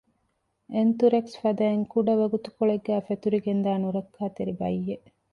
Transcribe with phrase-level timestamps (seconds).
[0.73, 5.07] އެންތުރެކްސް ފަދައިން ކުޑަ ވަގުތުކޮޅެއްގައި ފެތުރިގެންދާ ނުރައްކާތެރި ބައްޔެއް